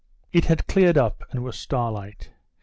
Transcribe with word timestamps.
It 0.33 0.45
had 0.45 0.65
cleared 0.65 0.97
up 0.97 1.23
and 1.29 1.43
was 1.43 1.59
starlight. 1.59 2.31